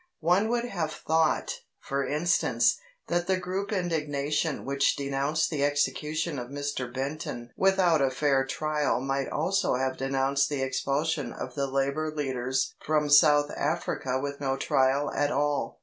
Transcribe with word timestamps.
One 0.21 0.49
would 0.49 0.65
have 0.65 0.91
thought, 0.91 1.59
for 1.79 2.03
instance, 2.07 2.79
that 3.05 3.27
the 3.27 3.37
group 3.37 3.71
indignation 3.71 4.65
which 4.65 4.95
denounced 4.95 5.51
the 5.51 5.63
execution 5.63 6.39
of 6.39 6.47
Mr 6.49 6.91
Benton 6.91 7.51
without 7.55 8.01
a 8.01 8.09
fair 8.09 8.43
trial 8.43 8.99
might 8.99 9.27
also 9.29 9.75
have 9.75 9.97
denounced 9.97 10.49
the 10.49 10.63
expulsion 10.63 11.31
of 11.31 11.53
the 11.53 11.67
labour 11.67 12.11
leaders 12.15 12.73
from 12.83 13.11
South 13.11 13.51
Africa 13.55 14.19
with 14.19 14.41
no 14.41 14.57
trial 14.57 15.11
at 15.11 15.31
all. 15.31 15.77